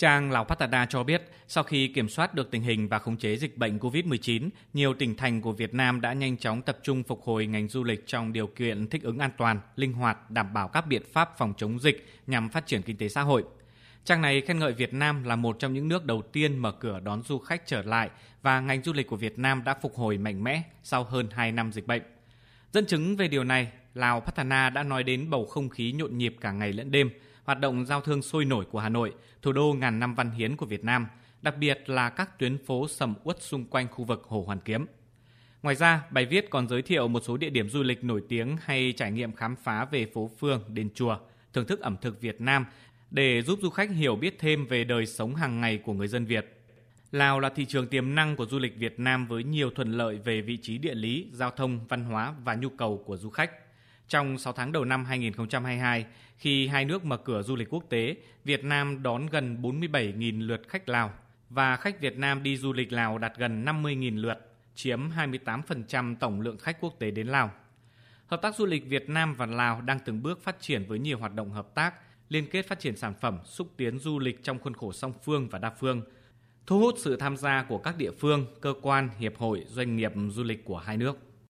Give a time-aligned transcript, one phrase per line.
[0.00, 3.36] Trang Lào Patada cho biết, sau khi kiểm soát được tình hình và khống chế
[3.36, 7.22] dịch bệnh COVID-19, nhiều tỉnh thành của Việt Nam đã nhanh chóng tập trung phục
[7.22, 10.68] hồi ngành du lịch trong điều kiện thích ứng an toàn, linh hoạt, đảm bảo
[10.68, 13.44] các biện pháp phòng chống dịch nhằm phát triển kinh tế xã hội.
[14.04, 17.00] Trang này khen ngợi Việt Nam là một trong những nước đầu tiên mở cửa
[17.00, 18.10] đón du khách trở lại
[18.42, 21.52] và ngành du lịch của Việt Nam đã phục hồi mạnh mẽ sau hơn 2
[21.52, 22.02] năm dịch bệnh.
[22.72, 26.36] Dẫn chứng về điều này, Lào Patana đã nói đến bầu không khí nhộn nhịp
[26.40, 27.10] cả ngày lẫn đêm,
[27.50, 30.56] hoạt động giao thương sôi nổi của Hà Nội, thủ đô ngàn năm văn hiến
[30.56, 31.06] của Việt Nam,
[31.42, 34.86] đặc biệt là các tuyến phố sầm uất xung quanh khu vực Hồ Hoàn Kiếm.
[35.62, 38.56] Ngoài ra, bài viết còn giới thiệu một số địa điểm du lịch nổi tiếng
[38.62, 41.18] hay trải nghiệm khám phá về phố phường, đền chùa,
[41.52, 42.66] thưởng thức ẩm thực Việt Nam
[43.10, 46.24] để giúp du khách hiểu biết thêm về đời sống hàng ngày của người dân
[46.24, 46.62] Việt.
[47.12, 50.18] Lào là thị trường tiềm năng của du lịch Việt Nam với nhiều thuận lợi
[50.24, 53.50] về vị trí địa lý, giao thông, văn hóa và nhu cầu của du khách.
[54.10, 56.06] Trong 6 tháng đầu năm 2022,
[56.38, 60.62] khi hai nước mở cửa du lịch quốc tế, Việt Nam đón gần 47.000 lượt
[60.68, 61.12] khách Lào
[61.50, 64.38] và khách Việt Nam đi du lịch Lào đạt gần 50.000 lượt,
[64.74, 67.50] chiếm 28% tổng lượng khách quốc tế đến Lào.
[68.26, 71.18] Hợp tác du lịch Việt Nam và Lào đang từng bước phát triển với nhiều
[71.18, 71.94] hoạt động hợp tác,
[72.28, 75.48] liên kết phát triển sản phẩm, xúc tiến du lịch trong khuôn khổ song phương
[75.48, 76.02] và đa phương,
[76.66, 80.12] thu hút sự tham gia của các địa phương, cơ quan, hiệp hội, doanh nghiệp
[80.30, 81.29] du lịch của hai nước.